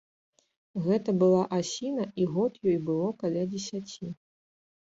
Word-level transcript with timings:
Гэта 0.85 1.13
была 1.23 1.43
асіна, 1.59 2.07
і 2.23 2.27
год 2.33 2.57
ёй 2.69 2.77
было 2.89 3.07
каля 3.21 3.47
дзесяці. 3.53 4.11